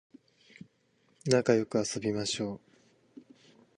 [1.27, 2.59] なかよく遊びましょう